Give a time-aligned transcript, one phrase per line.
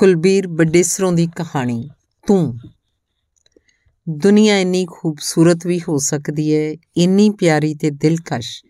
[0.00, 1.90] ਕੁਲਬੀਰ ਬਡੇਸਰੋਂ ਦੀ ਕਹਾਣੀ,
[2.26, 2.58] ਤੂੰ।
[4.08, 8.64] ਦੁਨੀਆ ਇੰਨੀ ਖੂਬਸੂਰਤ ਵੀ ਹੋ ਸਕਦੀ ਹੈ ਇੰਨੀ ਪਿਆਰੀ ਤੇ ਦਿਲਕਸ਼,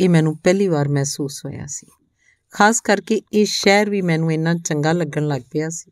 [0.00, 1.86] ਇਹ ਮੈਨੂੰ ਪਹਿਲੀ ਵਾਰ ਮਹਿਸੂਸ ਹੋਇਆ ਸੀ।
[2.50, 5.90] ਖਾਸ ਕਰਕੇ ਇਹ ਸ਼ਹਿਰ ਵੀ ਮੈਨੂੰ ਇੰਨਾ ਚੰਗਾ ਲੱਗਣ ਲੱਗ ਪਿਆ ਸੀ,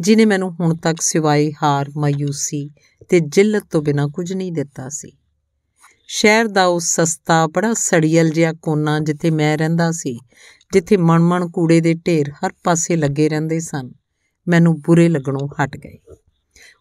[0.00, 2.70] ਜਿਨੇ ਮੈਨੂੰ ਹੁਣ ਤੱਕ ਸਿਵਾਏ ਹਾਰ, ਮਾਯੂਸੀ
[3.08, 5.12] ਤੇ ਜਿੱਲਤ ਤੋਂ ਬਿਨਾ ਕੁਝ ਨਹੀਂ ਦਿੱਤਾ ਸੀ।
[6.06, 10.20] ਸ਼ਹਿਰ ਦਾ ਉਹ ਸਸਤਾ, ਬੜਾ ਸੜੀਅਲ ਜਿਹਾ ਕੋਨਾ ਜਿੱਥੇ ਮੈਂ ਰਹਿੰਦਾ ਸੀ,
[10.72, 13.97] ਜਿੱਥੇ ਮਣ-ਮਣ ਕੂੜੇ ਦੇ ਢੇਰ ਹਰ ਪਾਸੇ ਲੱਗੇ ਰਹਿੰਦੇ ਸਨ।
[14.48, 15.98] ਮੈਨੂੰ ਬੁਰੇ ਲੱਗਣੋਂ ਹਟ ਗਏ।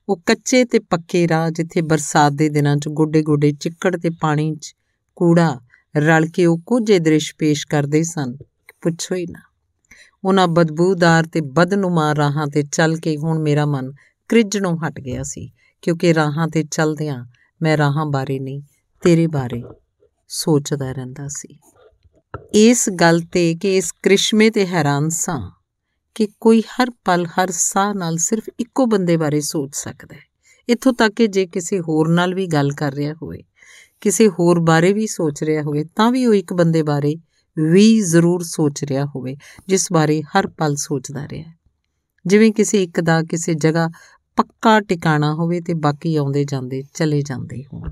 [0.10, 4.76] ਉਹ ਕੱਚੇ ਤੇ ਪੱਕੇ ਰਾਹ ਜਿੱਥੇ ਬਰਸਾਤ ਦੇ ਦਿਨਾਂ 'ਚ ਗੋਡੇ-ਗੋਡੇ, ਚਿੱਕੜ ਤੇ ਪਾਣੀ 'ਚ
[5.16, 5.60] ਕੂੜਾ
[5.98, 8.36] ਰਲ ਕੇ ਉਹ ਕੁਝੇ ਦ੍ਰਿਸ਼ ਪੇਸ਼ ਕਰਦੇ ਸਨ
[8.82, 9.40] ਪੁੱਛੋ ਹੀ ਨਾ।
[10.24, 13.92] ਉਹਨਾਂ ਬਦਬੂਦਾਰ ਤੇ ਬਦਨੁਮਾ ਰਾਹਾਂ ਤੇ ਚੱਲ ਕੇ ਹੁਣ ਮੇਰਾ ਮਨ
[14.28, 17.26] ਕ੍ਰਿਜਣੋਂ ਹਟ ਗਿਆ ਸੀ, ਕਿਉਂਕਿ ਰਾਹਾਂ ਤੇ ਚੱਲਦਿਆਂ
[17.62, 18.62] ਮੈਂ ਰਾਹਾਂ ਬਾਰੇ ਨਹੀਂ,
[19.02, 19.64] ਤੇਰੇ ਬਾਰੇ
[20.28, 21.60] ਸੋਚਦਾ ਰਹਿੰਦਾ ਸੀ।
[22.54, 25.57] ਇਸ ਗੱਲ ਤੇ ਕਿ ਇਸ ਕ੍ਰਿਸ਼ਮੇ ਤੇ ਹੈਰਾਨ ਸਾਂ।
[26.18, 30.22] ਕਿ ਕੋਈ ਹਰ ਪਲ, ਹਰ ਸਾਹ ਨਾਲ ਸਿਰਫ ਇੱਕੋ ਬੰਦੇ ਬਾਰੇ ਸੋਚ ਸਕਦਾ ਹੈ।
[30.70, 33.44] ਇੱਥੋਂ ਤੱਕ ਕਿ ਜੇ ਕਿਸੇ ਹੋਰ ਨਾਲ ਵੀ ਗੱਲ ਕਰ ਰਿਹਾ ਹੋਵੇ,
[34.02, 37.16] ਕਿਸੇ ਹੋਰ ਬਾਰੇ ਵੀ ਸੋਚ ਰਿਹਾ ਹੋਵੇ, ਤਾਂ ਵੀ ਉਹ ਇੱਕ ਬੰਦੇ ਬਾਰੇ
[37.58, 39.38] ਵੀ ਜ਼ਰੂਰ ਸੋਚ ਰਿਹਾ ਹੋਵੇ,
[39.68, 41.54] ਜਿਸ ਬਾਰੇ ਹਰ ਪਲ ਸੋਚਦਾ ਰਿਹਾ
[42.26, 43.90] ਜਿਵੇਂ ਕਿਸੇ ਇੱਕ ਦਾ ਕਿਸੇ ਜਗ੍ਹਾ
[44.36, 47.92] ਪੱਕਾ ਟਿਕਾਣਾ ਹੋਵੇ ਤੇ ਬਾਕੀ ਆਉਂਦੇ ਜਾਂਦੇ, ਚਲੇ ਜਾਂਦੇ ਹੋਣ।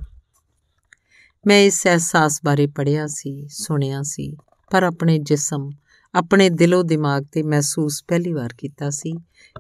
[1.47, 4.35] ਮੈਂ ਇਸ ਅਹਿਸਾਸ ਬਾਰੇ ਪੜ੍ਹਿਆ ਸੀ, ਸੁਣਿਆ ਸੀ,
[4.71, 5.69] ਪਰ ਆਪਣੇ ਜਿਸਮ
[6.15, 9.13] ਆਪਣੇ ਦਿਲੋਂ ਦਿਮਾਗ ਤੇ ਮਹਿਸੂਸ ਪਹਿਲੀ ਵਾਰ ਕੀਤਾ ਸੀ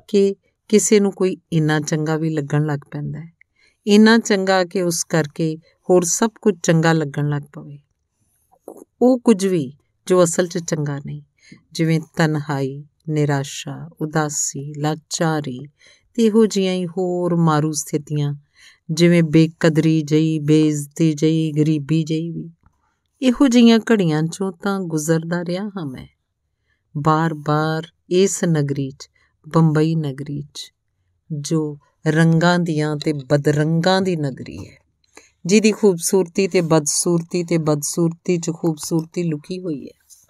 [0.07, 0.35] ਕਿ
[0.67, 3.33] ਕਿਸੇ ਨੂੰ ਕੋਈ ਇੰਨਾ ਚੰਗਾ ਵੀ ਲੱਗਣ ਲੱਗ ਪੈਂਦਾ ਹੈ।
[3.87, 5.57] ਇੰਨਾ ਚੰਗਾ ਕਿ ਉਸ ਕਰਕੇ
[5.89, 7.79] ਹੋਰ ਸਭ ਕੁਝ ਚੰਗਾ ਲੱਗਣ ਲੱਗ ਪਵੇ।
[9.01, 9.73] ਉਹ ਕੁਝ ਵੀ
[10.07, 11.21] ਜੋ ਅਸਲ 'ਚ ਚੰਗਾ ਨਹੀਂ।
[11.71, 15.59] ਜਿਵੇਂ ਤਨਹਾਈ, ਨਿਰਾਸ਼ਾ, ਉਦਾਸੀ, ਲਾਚਾਰੀ
[16.13, 18.35] ਤੇ ਇਹੋ ਜਿਹੀਆਂ ਹੀ ਹੋਰ ਮਾਰੂ ਸਥਿਤੀਆਂ,
[18.91, 22.51] ਜਿਵੇਂ ਬੇਕਦਰੀ ਜਈ, ਬੇਇੱਜ਼ਤੀ ਜਈ, ਗਰੀਬੀ ਜਈ ਵੀ।
[23.21, 26.14] ਇਹੋ ਜਿਹੀਆਂ ਘੜੀਆਂ 'ਚੋਂ ਤਾਂ ਗੁਜ਼ਰਦਾ ਰਿਹਾ ਹਾਂ ਮੈਂ।
[26.97, 29.09] ਬਾਰ-ਬਾਰ ਇਸ ਨਗਰੀ 'ਚ,
[29.53, 30.73] ਬੰਬਈ ਨਗਰੀ 'ਚ,
[31.31, 34.85] ਜੋ ਰੰਗਾਂ ਦੀਆਂ ਤੇ ਬਦਰੰਗਾਂ ਦੀ ਨਗਰੀ ਹੈ।
[35.45, 40.25] ਜਿਹਦੀ ਖੂਬਸੂਰਤੀ ਤੇ ਬਦਸੂਰਤੀ ਤੇ ਬਦਸੂਰਤੀ 'ਚ ਖੂਬਸੂਰਤੀ ਲੁਕੀ ਹੋਈ ਹੈ।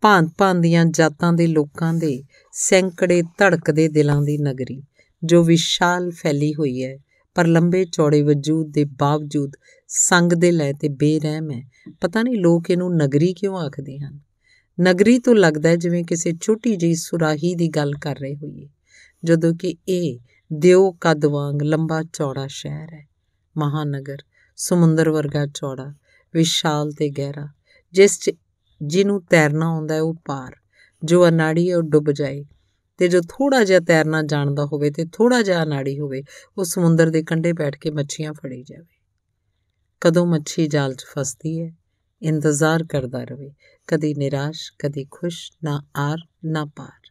[0.00, 2.22] ਭਾਂਤ-ਭਾਂਤ ਦੀਆਂ ਜਾਤਾਂ ਦੇ ਲੋਕਾਂ ਦੇ
[2.52, 4.82] ਸੈਂਕੜੇ ਧੜਕਦੇ ਦਿਲਾਂ ਦੀ ਨਗਰੀ,
[5.24, 6.98] ਜੋ ਵਿਸ਼ਾਲ ਫੈਲੀ ਹੋਈ ਹੈ,
[7.34, 9.52] ਪਰ ਲੰਬੇ ਚੌੜੇ ਵਜੂਦ ਦੇ ਬਾਵਜੂਦ
[9.88, 11.70] ਸੰਗ ਦੇ ਲੈ ਤੇ ਬੇਰਹਿਮ ਹੈ।
[12.00, 14.20] ਪਤਾ ਨਹੀਂ ਲੋਕ ਇਹਨੂੰ ਨਗਰੀ ਕਿਉਂ ਆਖਦੇ ਹਨ।
[14.80, 18.68] ਨਗਰੀ ਤੋਂ ਲੱਗਦਾ ਜਿਵੇਂ ਕਿਸੇ ਛੋਟੀ ਜਿਹੀ ਸੁਰਾਹੀ ਦੀ ਗੱਲ ਕਰ ਰਹੇ ਹੋਈਏ,
[19.24, 20.18] ਜਦੋਂ ਕਿ ਇਹ
[20.52, 23.08] ਦਿਓ ਕਦ ਵਾਂਗ ਲੰਬਾ ਚੌੜਾ ਸ਼ਹਿਰ ਹੈ,
[23.58, 24.16] ਮਹਾਨਗਰ,
[24.56, 25.94] ਸਮੁੰਦਰ ਵਰਗਾ ਚੌੜਾ,
[26.34, 27.48] ਵਿਸ਼ਾਲ ਤੇ ਗਹਿਰਾ,
[27.92, 28.30] ਜਿਸ 'ਚ
[28.82, 30.56] ਜਿਹਨੂੰ ਤੈਰਨਾ ਆਉਂਦਾ ਹੈ ਉਹ ਪਾਰ,
[31.04, 32.44] ਜੋ ਅਨਾੜੀ ਹੈ ਉਹ ਡੁੱਬ ਜਾਏ
[32.98, 36.22] ਤੇ ਜੋ ਥੋੜਾ ਜਿਹਾ ਤੈਰਨਾ ਜਾਣਦਾ ਹੋਵੇ ਤੇ ਥੋੜਾ ਜਿਹਾ ਅਨਾੜੀ ਹੋਵੇ,
[36.58, 39.00] ਉਹ ਸਮੁੰਦਰ ਦੇ ਕੰਢੇ ਬੈਠ ਕੇ ਮੱਛੀਆਂ ਫੜੀ ਜਾਵੇ।
[40.00, 41.81] ਕਦੋਂ ਮੱਛੀ ਜਾਲ 'ਚ ਫਸਦੀ ਹੈ?
[42.22, 43.52] ਇੰਤਜ਼ਾਰ ਕਰਦਾ ਰਵੇ।
[43.86, 47.10] ਕਦੀ ਨਿਰਾਸ਼, ਕਦੀ ਖੁਸ਼, ਨਾ ਆਰ, ਨਾ ਪਾਰ।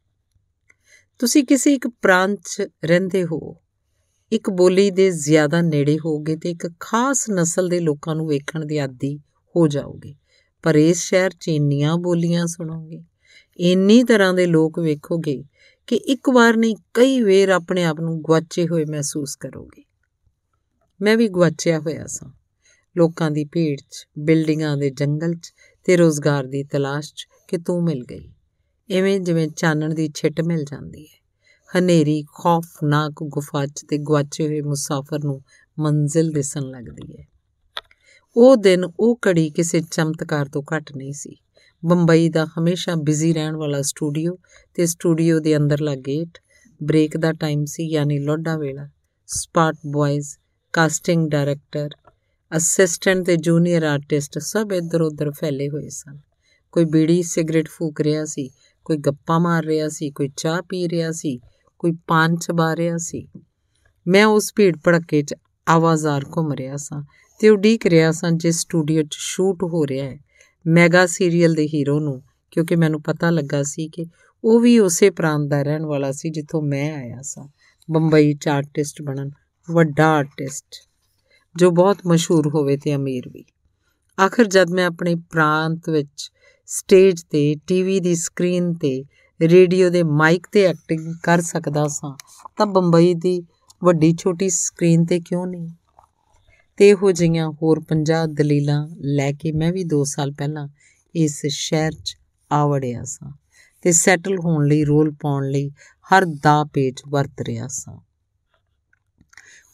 [1.20, 3.58] ਤੁਸੀਂ ਕਿਸੇ ਇੱਕ ਪ੍ਰਾਂਤ 'ਚ ਰਹਿੰਦੇ ਹੋ।
[4.32, 8.78] ਇੱਕ ਬੋਲੀ ਦੇ ਜ਼ਿਆਦਾ ਨੇੜੇ ਹੋਗੇ ਤੇ ਇੱਕ ਖਾਸ ਨਸਲ ਦੇ ਲੋਕਾਂ ਨੂੰ ਵੇਖਣ ਦੀ
[8.78, 9.18] ਆਦੀ
[9.56, 10.16] ਹੋ ਜਾਓਗੇ।
[10.64, 13.04] ਪਰ ਇਸ ਸ਼ਹਿਰ 'ਚ ਇੰਨੀਆਂ ਬੋਲੀਆਂ ਸੁਣੋਗੇ,
[13.60, 15.44] ਇੰਨੀ ਤਰ੍ਹਾਂ ਦੇ ਲੋਕ ਵੇਖੋਗੇ
[15.88, 19.84] ਕਿ ਇੱਕ ਵਾਰ ਨਹੀਂ, ਕਈ ਵੇਰ ਆਪਣੇ ਆਪ ਨੂੰ ਗਵਾਚੇ ਹੋਏ ਮਹਿਸੂਸ ਕਰੋਗੇ।
[21.02, 22.41] ਮੈਂ ਵੀ ਗਵਾਚਿਆ ਹੋਇਆ ਸਾਂ।
[22.98, 25.54] ਲੋਕਾਂ ਦੀ ਭੀੜ 'ਚ, ਬਿਲਡਿੰਗਾਂ ਦੇ ਜੰਗਲ 'ਚ
[25.84, 28.32] ਤੇ ਰੋਜ਼ਗਾਰ ਦੀ ਤਲਾਸ਼ 'ਚ ਕਿ ਤੂੰ ਮਿਲ ਗਈ।
[28.92, 31.22] ਐਵੇਂ ਜਿਵੇਂ ਚਾਨਣ ਦੀ ਛਿੱਟ ਮਿਲ ਜਾਂਦੀ ਹੈ।
[31.80, 35.42] ਹਨੇਰੀ ਖੌਫਨਾਕ ਗੁਫਾ 'ਚ ਤੇ ਗਵਾਚੇ ਹੋਏ ਮੁਸਾਫਰ ਨੂੰ
[35.80, 37.28] ਮੰਜ਼ਿਲ ਦਿਸਣ ਲੱਗਦੀ ਹੈ।
[38.38, 41.36] ਉਹ ਦਿਨ, ਉਹ ਘੜੀ ਕਿਸੇ ਚਮਤਕਾਰ ਤੋਂ ਘੱਟ ਨਹੀਂ ਸੀ।
[41.86, 44.38] ਬੰਬਈ ਦਾ ਹਮੇਸ਼ਾ ਬਿਜ਼ੀ ਰਹਿਣ ਵਾਲਾ ਸਟੂਡੀਓ
[44.74, 46.38] ਤੇ ਸਟੂਡੀਓ ਦੇ ਅੰਦਰਲਾ ਗੇਟ,
[46.84, 48.90] ਬ੍ਰੇਕ ਦਾ ਟਾਈਮ ਸੀ, ਯਾਨੀ ਲੋਡਾ ਵੇਲਾ।
[49.28, 50.28] Spot boys
[50.74, 51.90] casting director
[52.58, 56.20] assistant ਤੇ ਜੂਨੀਅਰ ਆਰਟਿਸਟ ਸਭ ਇੱਧਰ ਉੱਧਰ ਫੈਲੇ ਹੋਏ ਸਨ।
[56.72, 58.50] ਕੋਈ ਬੀੜੀ ਸਿਗਰਟ ਫੂਕ ਰਿਹਾ ਸੀ,
[58.86, 61.40] ਕੋਈ ਗੱਪਾਂ ਮਾਰ ਰਿਹਾ ਸੀ, ਕੋਈ ਚਾਹ ਪੀ ਰਿਹਾ ਸੀ,
[61.80, 63.28] ਕੋਈ ਪਾਨ ਚਬਾ ਰਿਹਾ ਸੀ।
[64.08, 65.36] ਮੈਂ ਉਸ ਭੀੜ ਭੜੱਕੇ 'ਚ
[65.70, 67.04] ਆਵਾਜ਼ਾਰ ਘੁੰਮ ਰਿਹਾ ਸਾਂ
[67.40, 70.20] ਤੇ ਉਡੀਕ ਰਿਹਾ ਸਾਂ ਜਿਸ ਸਟੂਡੀਓ 'ਚ ਸ਼ੂਟ ਹੋ ਰਿਹਾ ਹੈ।
[70.68, 74.06] ਮੈਗਾ ਸੀਰੀਅਲ ਦੇ ਹੀਰੋ ਨੂੰ, ਕਿਉਂਕਿ ਮੈਨੂੰ ਪਤਾ ਲੱਗਾ ਸੀ ਕਿ
[74.44, 77.48] ਉਹ ਵੀ ਉਸੇ ਪ੍ਰਾਂਤ ਦਾ ਰਹਿਣ ਵਾਲਾ ਸੀ ਜਿੱਥੋਂ ਮੈਂ ਆਇਆ ਸਾਂ।
[77.92, 79.32] ਬੰਬਈ 'ਚ ਆਰਟਿਸਟ ਬਣਨ,
[79.72, 80.91] ਵੱਡਾ ਆਰਟਿਸਟ
[81.56, 83.46] ਜੋ ਬਹੁਤ ਮਸ਼ਹੂਰ ਹੋਵੇ ਤੇ ਅਮੀਰ ਵੀ।
[84.20, 86.32] ਆਖਰ ਜਦ ਮੈਂ ਆਪਣੇ ਪ੍ਰਾਂਤ ਵਿੱਚ
[86.66, 89.04] ਸਟੇਜ ਤੇ ਟੀਵੀ ਦੀ ਸਕਰੀਨ ਤੇ,
[89.42, 92.18] ਰੇਡੀਓ ਦੇ ਮਾਈਕ ਤੇ ਐਕਟਿੰਗ ਕਰ ਸਕਦਾ ਸਾਂ,
[92.58, 93.44] ਤਾਂ ਬੰਬਈ ਦੀ
[93.84, 95.70] ਵੱਡੀ ਛੋਟੀ ਸਕਰੀਨ ਤੇ ਕਿਉਂ ਨਹੀਂ?
[96.78, 100.68] ਤੇ ਇਹੋ ਜਿਹੀਆਂ ਹੋਰ 50 ਦਲੀਲਾਂ ਲੈ ਕੇ ਮੈਂ ਵੀ 2 ਸਾਲ ਪਹਿਲਾਂ
[101.16, 102.18] ਇਸ ਸ਼ਹਿਰ 'ਚ
[102.52, 103.32] ਆਵੜਿਆ ਸਾਂ
[103.82, 105.70] ਤੇ ਸੈਟਲ ਹੋਣ ਲਈ ਰੋਲ ਪਾਉਣ ਲਈ
[106.10, 108.11] ਹਰ ਦਾ ਪੇਜ ਵਰਤ ਰਿਹਾ ਸਾਂ।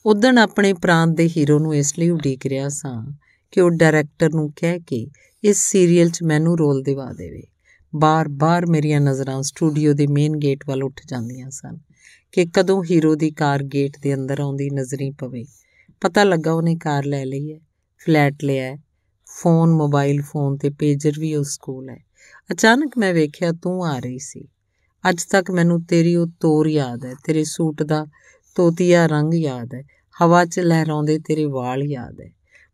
[0.05, 3.11] ਉਦਣ ਆਪਣੇ ਪ੍ਰਾਂਤ ਦੇ ਹੀਰੋ ਨੂੰ ਇਸ ਲਈ ਉਡੀਕ ਰਿਹਾ ਸਾਂ
[3.51, 5.07] ਕਿ ਉਹ ਡਾਇਰੈਕਟਰ ਨੂੰ ਕਹਿ ਕੇ
[5.43, 7.43] ਇਸ ਸੀਰੀਅਲ 'ਚ ਮੈਨੂੰ ਰੋਲ ਦਿਵਾ ਦੇਵੇ।
[7.95, 11.77] ਬਾਰ-ਬਾਰ ਮੇਰੀਆਂ ਨਜ਼ਰਾਂ ਸਟੂਡੀਓ ਦੇ ਮੇਨ ਗੇਟ ਵੱਲ ਉੱਠ ਜਾਂਦੀਆਂ ਸਨ
[12.31, 15.45] ਕਿ ਕਦੋਂ ਹੀਰੋ ਦੀ ਕਾਰ ਗੇਟ ਦੇ ਅੰਦਰ ਆਉਂਦੀ ਨਜ਼ਰੀ ਪਵੇ।
[16.01, 17.59] ਪਤਾ ਲੱਗਾ ਉਹਨੇ ਕਾਰ ਲੈ ਲਈ ਹੈ,
[18.05, 18.77] ਫਲੈਟ ਲਿਆ ਹੈ,
[19.25, 22.03] ਫੋਨ, ਮੋਬਾਈਲ ਫੋਨ ਤੇ ਪੇਜਰ ਵੀ ਉਸ ਕੋਲ ਹੈ।
[22.51, 24.47] ਅਚਾਨਕ ਮੈਂ ਵੇਖਿਆ ਤੂੰ ਆ ਰਹੀ ਸੀ।
[25.09, 28.05] ਅੱਜ ਤੱਕ ਮੈਨੂੰ ਤੇਰੀ ਉਹ ਤੋਰ ਯਾਦ ਹੈ, ਤੇਰੇ ਸੂਟ ਦਾ
[28.57, 29.83] ਤੋਤੀਆ ਰੰਗ ਯਾਦ ਹੈ
[30.23, 32.31] ਹਵਾ 'ਚ ਲਹਿਰਾਉਂਦੇ ਤੇਰੇ ਵਾਲ ਯਾਦ ਹੈ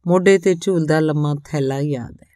[0.08, 2.34] ਮੋਢੇ ਤੇ ਝੂਲਦਾ ਲੰਮਾ ਥੈਲਾ ਯਾਦ ਹੈ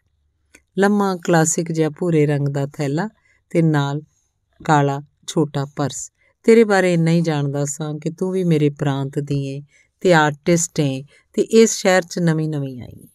[0.78, 3.08] ਲੰਮਾ ਕਲਾਸਿਕ ਜਿਹਾ ਭੂਰੇ ਰੰਗ ਦਾ ਥੈਲਾ
[3.50, 4.02] ਤੇ ਨਾਲ
[4.64, 6.12] ਕਾਲਾ ਛੋਟਾ ਪਰਸ।
[6.44, 9.62] ਤੇਰੇ ਬਾਰੇ ਇੰਨਾ ਹੀ ਜਾਣਦਾ ਸਾਂ ਕਿ ਤੂੰ ਵੀ ਮੇਰੇ ਪ੍ਰਾਂਤ ਦੀ ਏ
[10.00, 13.08] ਤੇ ਆਰਟਿਸਟ ਏ ਤੇ ਇਸ ਸ਼ਹਿਰ 'ਚ ਨਵੀਂ-ਨਵੀਂ ਆਈ ਏ।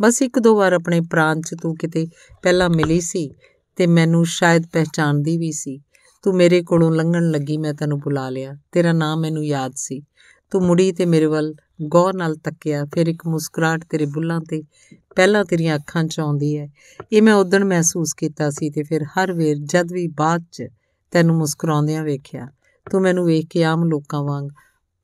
[0.00, 2.06] ਬਸ ਇੱਕ ਦੋ ਵਾਰ ਆਪਣੇ ਪ੍ਰਾਂਤ 'ਚ ਤੂੰ ਕਿਤੇ
[2.42, 3.30] ਪਹਿਲਾਂ ਮਿਲੀ ਸੀ
[3.76, 5.80] ਤੇ ਮੈਨੂੰ ਸ਼ਾਇਦ ਪਹਿਚਾਨਦੀ ਵੀ ਸੀ।
[6.22, 10.02] ਤੂੰ ਮੇਰੇ ਕੋਲੋਂ ਲੰਘਣ ਲੱਗੀ, ਮੈਂ ਤੈਨੂੰ ਬੁਲਾ ਲਿਆ। ਤੇਰਾ ਨਾਮ ਮੈਨੂੰ ਯਾਦ ਸੀ।
[10.50, 14.62] ਤੂੰ ਮੁੜੀ ਤੇ ਮੇਰੇ ਵੱਲ ਗੌਰ ਨਾਲ ਤੱਕਿਆ। ਫਿਰ ਇੱਕ ਮੁਸਕਰਾਹਟ ਤੇਰੇ ਬੁੱਲਾਂ ਤੇ
[15.16, 16.70] ਪਹਿਲਾਂ ਤੇਰੀਆਂ ਅੱਖਾਂ 'ਚ ਆਉਂਦੀ ਹੈ।
[17.12, 20.66] ਇਹ ਮੈਂ ਉਦੋਂ ਮਹਿਸੂਸ ਕੀਤਾ ਸੀ ਤੇ ਫਿਰ ਹਰ ਵੇਰ ਜਦ ਵੀ ਬਾਅਦ 'ਚ
[21.10, 22.48] ਤੈਨੂੰ ਮੁਸਕਰਾਉਂਦਿਆਂ ਵੇਖਿਆ,
[22.90, 24.48] ਤੂੰ ਮੈਨੂੰ ਵੇਖ ਕੇ ਆਮ ਲੋਕਾਂ ਵਾਂਗ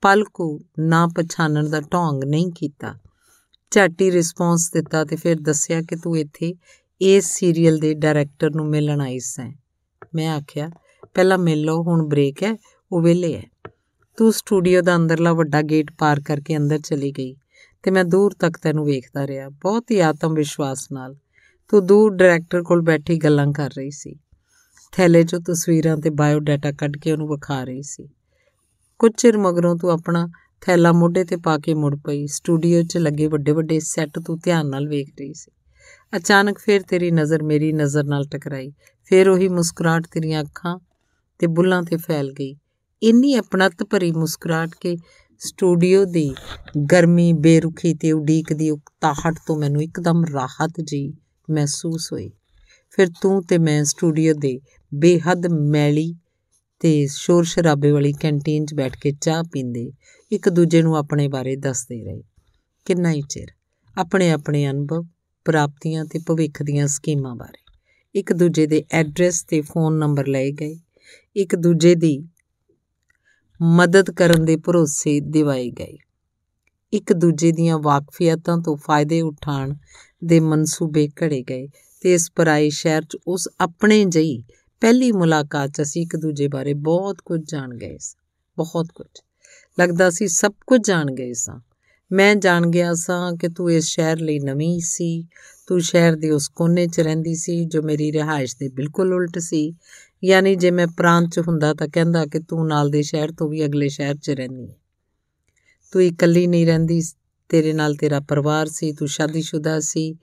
[0.01, 2.95] ਪਲਕੂ ਨਾ ਪਛਾਣਨ ਦਾ ਢੋਂਗ ਨਹੀਂ ਕੀਤਾ।
[3.71, 6.53] ਝਾਟੀ ਰਿਸਪੌਂਸ ਦਿੱਤਾ ਤੇ ਫਿਰ ਦੱਸਿਆ ਕਿ ਤੂੰ ਇੱਥੇ
[7.01, 9.51] ਇਸ ਸੀਰੀਅਲ ਦੇ ਡਾਇਰੈਕਟਰ ਨੂੰ ਮਿਲਣ ਆਈ ਸੈਂ।
[10.15, 10.69] ਮੈਂ ਆਖਿਆ
[11.13, 12.55] ਪਹਿਲਾਂ ਮਿਲ ਲਓ, ਹੁਣ ਬ੍ਰੇਕ ਹੈ,
[12.91, 13.71] ਉਹ ਵੇਲੇ ਹੈ।
[14.17, 17.35] ਤੂੰ ਸਟੂਡੀਓ ਦਾ ਅੰਦਰਲਾ ਵੱਡਾ ਗੇਟ ਪਾਰ ਕਰਕੇ ਅੰਦਰ ਚਲੀ ਗਈ
[17.83, 21.15] ਤੇ ਮੈਂ ਦੂਰ ਤੱਕ ਤੈਨੂੰ ਵੇਖਦਾ ਰਿਹਾ, ਬਹੁਤ ਹੀ ਆਤਮ ਵਿਸ਼ਵਾਸ ਨਾਲ।
[21.67, 24.15] ਤੂੰ ਦੂਰ ਡਾਇਰੈਕਟਰ ਕੋਲ ਬੈਠੀ ਗੱਲਾਂ ਕਰ ਰਹੀ ਸੀ।
[24.91, 28.09] ਥੈਲੇ 'ਚੋਂ ਤਸਵੀਰਾਂ ਤੇ ਬਾਇਓ ਡਾਟਾ ਕੱਢ ਕੇ ਉਹਨੂੰ ਵਿਖਾ ਰਹੀ ਸੀ।
[28.99, 30.27] ਕੁਝ ਚਿਰ ਮਗਰੋਂ ਤੂੰ ਆਪਣਾ
[30.61, 34.69] ਥੈਲਾ ਮੋਢੇ ਤੇ ਪਾ ਕੇ ਮੁੜ ਪਈ ਸਟੂਡੀਓ 'ਚ ਲੱਗੇ ਵੱਡੇ ਵੱਡੇ ਸੈੱਟ ਤੂੰ ਧਿਆਨ
[34.69, 35.51] ਨਾਲ ਵੇਖ ਰਹੀ ਸੀ।
[36.17, 38.71] ਅਚਾਨਕ ਫਿਰ ਤੇਰੀ ਨਜ਼ਰ ਮੇਰੀ ਨਜ਼ਰ ਨਾਲ ਟਕਰਾਈ,
[39.03, 40.79] ਫਿਰ ਉਹੀ ਮੁਸਕਰਾਹਟ ਤੇਰੀਆਂ ਅੱਖਾਂ
[41.39, 42.55] ਤੇ ਬੁੱਲਾਂ ਤੇ ਫੈਲ ਗਈ।
[43.03, 44.97] ਇੰਨੀ ਅਪਣਤ ਭਰੀ ਮੁਸਕਰਾਹਟ ਕੇ
[45.39, 46.35] ਸਟੂਡੀਓ ਦੀ
[46.91, 51.13] ਗਰਮੀ ਬੇਰੁਖੀ ਤੇ ਉਡੀਕ ਦੀ ਉਕਤਾਹਟ ਤੋਂ ਮੈਨੂੰ ਇੱਕਦਮ ਰਾਹਤ ਜੀ
[51.51, 52.31] ਮਹਿਸੂਸ ਹੋਈ।
[52.89, 54.59] ਫਿਰ ਤੂੰ ਤੇ ਮੈਂ ਸਟੂਡੀਓ ਦੇ
[54.93, 56.15] ਬੇਹੱਦ ਮੈਲੀ
[56.79, 59.91] ਤੇ ਸ਼ੋਰ ਸ਼ਰਾਬੇ ਵਾਲੀ ਕੈਂਟੀਨ 'ਚ ਬੈਠ ਕੇ ਚਾਹ ਪੀਂਦੇ
[60.31, 62.23] ਇੱਕ ਦੂਜੇ ਨੂੰ ਆਪਣੇ ਬਾਰੇ ਦੱਸਦੇ ਰਹੇ।
[62.85, 63.47] ਕਿੰਨਾ ਹੀ ਚਿਰ।
[63.97, 65.05] ਆਪਣੇ ਆਪਣੇ ਅਨੁਭਵ,
[65.45, 67.79] ਪ੍ਰਾਪਤੀਆਂ ਤੇ ਭਵਿੱਖ ਦੀਆਂ ਸਕੀਮਾਂ ਬਾਰੇ।
[68.19, 70.79] ਇੱਕ ਦੂਜੇ ਦੇ ਐਡਰੈਸ ਤੇ ਫੋਨ ਨੰਬਰ ਲਏ ਗਏ।
[71.35, 72.25] ਇੱਕ ਦੂਜੇ ਦੀ
[73.61, 75.97] ਮਦਦ ਕਰਨ ਦੇ ਭਰੋਸੇ ਦਿਵਾਏ ਗਏ।
[76.93, 79.73] ਇੱਕ ਦੂਜੇ ਦੀਆਂ ਵਾਕਫੀਅਤਾਂ ਤੋਂ ਫਾਇਦੇ ਉਠਾਉਣ
[80.25, 81.67] ਦੇ ਮਨਸੂਬੇ ਘੜੇ ਗਏ
[82.01, 84.43] ਤੇ ਇਸ ਪਰਾਏ ਸ਼ਹਿਰ 'ਚ ਉਸ ਆਪਣੇ ਜਈ
[84.81, 88.23] ਪਹਿਲੀ ਮੁਲਾਕਾਤ 'ਚ ਅਸੀਂ ਇੱਕ ਦੂਜੇ ਬਾਰੇ ਬਹੁਤ ਕੁਝ ਜਾਣ ਗਏ ਸਾਂ,
[88.57, 89.07] ਬਹੁਤ ਕੁਝ।
[89.79, 91.59] ਲੱਗਦਾ ਸੀ ਸਭ ਕੁਝ ਜਾਣ ਗਏ ਸਾਂ।
[92.11, 95.27] ਮੈਂ ਜਾਣ ਗਿਆ ਸਾਂ ਕਿ ਤੂੰ ਇਸ ਸ਼ਹਿਰ ਲਈ ਨਵੀਂ ਸੀ,
[95.67, 99.73] ਤੂੰ ਸ਼ਹਿਰ ਦੇ ਉਸ ਕੋਨੇ 'ਚ ਰਹਿੰਦੀ ਸੀ ਜੋ ਮੇਰੀ ਰਿਹਾਇਸ਼ ਦੇ ਬਿਲਕੁਲ ਉਲਟ ਸੀ
[100.23, 103.65] ਯਾਨੀ ਜੇ ਮੈਂ ਪ੍ਰਾਂਤ 'ਚ ਹੁੰਦਾ ਤਾਂ ਕਹਿੰਦਾ ਕਿ ਤੂੰ ਨਾਲ ਦੇ ਸ਼ਹਿਰ ਤੋਂ ਵੀ
[103.65, 104.75] ਅਗਲੇ ਸ਼ਹਿਰ 'ਚ ਰਹਿੰਦੀ ਹੈ।
[105.91, 107.01] ਤੂੰ ਇਕੱਲੀ ਨਹੀਂ ਰਹਿੰਦੀ,
[107.49, 110.13] ਤੇਰੇ ਨਾਲ ਤੇਰਾ ਪਰਿਵਾਰ ਸੀ, ਤੂੰ ਸ਼ਾਦੀशुदा ਸੀ,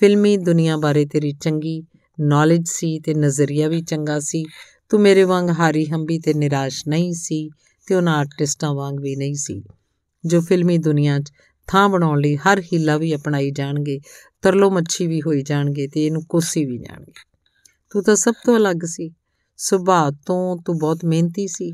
[0.00, 1.82] ਫਿਲਮੀ ਦੁਨੀਆ ਬਾਰੇ ਤੇਰੀ ਚੰਗੀ
[2.20, 4.44] ਨੌਲੇਜ ਸੀ ਤੇ ਨਜ਼ਰੀਆ ਵੀ ਚੰਗਾ ਸੀ,
[4.88, 7.50] ਤੂੰ ਮੇਰੇ ਵਾਂਗ ਹਾਰੀ ਹੰਬੀ ਤੇ ਨਿਰਾਸ਼ ਨਹੀਂ ਸੀ
[7.86, 9.62] ਤੇ ਉਹਨਾਂ ਆਰਟਿਸਟਾਂ ਵਾਂਗ ਵੀ ਨਹੀਂ ਸੀ।
[10.26, 11.32] ਜੋ ਫਿਲਮੀ ਦੁਨੀਆ 'ਚ
[11.66, 14.00] ਥਾਂ ਬਣਾਉਣ ਲਈ ਹਰ ਹੀਲਾ ਵੀ ਅਪਣਾਈ ਜਾਣਗੇ,
[14.42, 17.12] ਤਰਲੋ ਮੱਛੀ ਵੀ ਹੋਈ ਜਾਣਗੇ ਤੇ ਇਹਨੂੰ ਕੋਸੀ ਵੀ ਜਾਣਗੇ।
[17.90, 19.10] ਤੂੰ ਤਾਂ ਸਭ ਤੋਂ ਅਲੱਗ ਸੀ।
[19.62, 21.72] ਸੁਭਾਅ ਤੋਂ ਤੂੰ ਬਹੁਤ ਮਿਹਨਤੀ ਸੀ।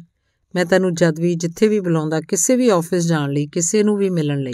[0.54, 4.10] ਮੈਂ ਤੈਨੂੰ ਜਦ ਵੀ, ਜਿੱਥੇ ਵੀ ਬੁਲਾਉਂਦਾ, ਕਿਸੇ ਵੀ ਆਫਿਸ ਜਾਣ ਲਈ, ਕਿਸੇ ਨੂੰ ਵੀ
[4.10, 4.52] ਮਿਲਣ ਲਈ,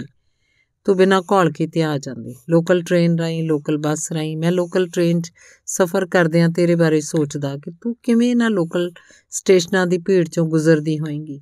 [0.85, 5.21] ਤੂੰ ਬਿਨਾਂ ਘੋਲ ਕੀਤੇ ਆ ਜਾਂਦੀ। ਲੋਕਲ ਟ੍ਰੇਨ ਰਾਹੀਂ ਲੋਕਲ ਬੱਸ ਰਾਹੀਂ, ਮੈਂ ਲੋਕਲ ਟ੍ਰੇਨ
[5.21, 5.31] 'ਚ
[5.65, 8.91] ਸਫ਼ਰ ਕਰਦਿਆਂ ਤੇਰੇ ਬਾਰੇ ਸੋਚਦਾ ਕਿ ਤੂੰ ਕਿਵੇਂ ਇਹਨਾਂ ਲੋਕਲ
[9.29, 11.41] ਸਟੇਸ਼ਨਾਂ ਦੀ ਭੀੜ 'ਚੋਂ ਗੁਜ਼ਰਦੀ ਹੋਏਂਗੀ।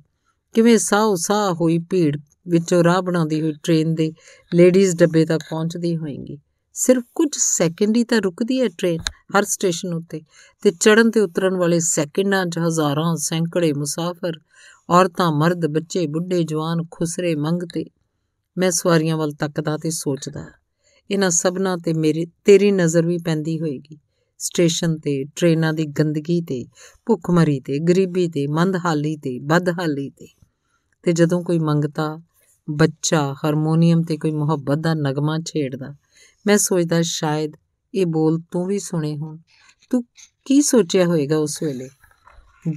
[0.54, 2.16] ਕਿਵੇਂ ਸਾਹ ਸਾਹ ਹੋਈ ਭੀੜ
[2.48, 4.12] ਵਿੱਚੋਂ ਰਾਹ ਬਣਾਉਂਦੀ ਹੋਈ ਟ੍ਰੇਨ ਦੇ
[4.54, 6.38] ਲੇਡੀਜ਼ ਡੱਬੇ ਤੱਕ ਪਹੁੰਚਦੀ ਹੋਏਂਗੀ।
[6.74, 8.98] ਸਿਰਫ ਕੁਝ ਸੈਕਿੰਡ ਹੀ ਤਾਂ ਰੁਕਦੀ ਹੈ ਟ੍ਰੇਨ
[9.36, 10.20] ਹਰ ਸਟੇਸ਼ਨ ਉੱਤੇ
[10.62, 14.40] ਤੇ ਚੜਨ ਤੇ ਉਤਰਨ ਵਾਲੇ ਸੈਕਿੰਡਾਂ 'ਚ ਹਜ਼ਾਰਾਂ ਸੈਂਕੜੇ ਮੁਸਾਫਰ,
[14.90, 17.84] ਔਰਤਾਂ, ਮਰਦ, ਬੱਚੇ, ਬੁੱਢੇ, ਜਵਾਨ, ਖੁਸਰੇ ਮੰਗਤੇ
[18.58, 20.46] ਮੈਂ ਸਵਾਰੀਆਂ ਵੱਲ ਤੱਕਦਾ ਤੇ ਸੋਚਦਾ,
[21.10, 23.98] ਇਹਨਾਂ ਸਭਨਾਂ ਤੇ ਮੇਰੀ, ਤੇਰੀ ਨਜ਼ਰ ਵੀ ਪੈਂਦੀ ਹੋਏਗੀ।
[24.38, 26.64] ਸਟੇਸ਼ਨ ਤੇ, ਟ੍ਰੇਨਾਂ ਦੀ ਗੰਦਗੀ ਤੇ,
[27.06, 30.28] ਭੁੱਖਮਰੀ ਤੇ, ਗਰੀਬੀ ਤੇ, ਮੰਦਹਾਲੀ ਤੇ, ਬਦਹਾਲੀ ਤੇ
[31.02, 32.20] ਤੇ ਜਦੋਂ ਕੋਈ ਮੰਗਤਾ,
[32.70, 35.94] ਬੱਚਾ, ਹਾਰਮੋਨੀਅਮ ਤੇ ਕੋਈ ਮੁਹੱਬਤ ਦਾ ਨਗਮਾ ਛੇੜਦਾ
[36.46, 37.52] ਮੈਂ ਸੋਚਦਾ ਸ਼ਾਇਦ
[37.94, 39.38] ਇਹ ਬੋਲ ਤੂੰ ਵੀ ਸੁਣੇ ਹੋਣ।
[39.90, 40.04] ਤੂੰ
[40.44, 41.88] ਕੀ ਸੋਚਿਆ ਹੋਵੇਗਾ ਉਸ ਵੇਲੇ?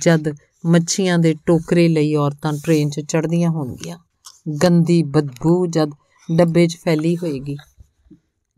[0.02, 3.98] ਜਦ ਮੱਛੀਆਂ ਦੇ ਟੋਕਰੇ ਲਈ ਔਰਤਾਂ ਟ੍ਰੇਨ 'ਚ ਚੜ੍ਹਦੀਆਂ ਹੋਣਗੀਆਂ।
[4.64, 5.90] ਗੰਦੀ ਬਦਬੂ ਜਦ
[6.36, 7.56] ਡੱਬੇ 'ਚ ਫੈਲੀ ਹੋਏਗੀ।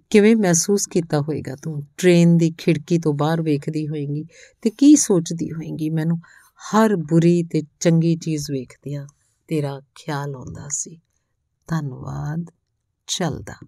[0.09, 1.83] ਕਿਵੇਂ ਮਹਿਸੂਸ ਕੀਤਾ ਹੋਏਗਾ ਤੂੰ?
[1.97, 4.25] ਟ੍ਰੇਨ ਦੀ ਖਿੜਕੀ ਤੋਂ ਬਾਹਰ ਵੇਖਦੀ ਹੋਏਗੀ
[4.61, 5.89] ਤੇ ਕੀ ਸੋਚਦੀ ਹੋਏਗੀ?
[5.89, 6.17] ਮੈਨੂੰ
[6.57, 9.07] ਹਰ ਬੁਰੀ ਤੇ ਚੰਗੀ ਚੀਜ਼ ਵੇਖਦਿਆਂ
[9.47, 10.99] ਤੇਰਾ ਖਿਆਲ ਆਉਂਦਾ ਸੀ।
[11.67, 12.51] ਧੰਨਵਾਦ।
[13.07, 13.65] ਚੱਲਦਾ।